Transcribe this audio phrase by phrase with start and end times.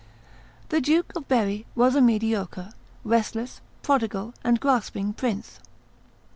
[0.69, 2.71] The Duke of Berry was a mediocre,
[3.03, 5.59] restless, prodigal, and grasping prince.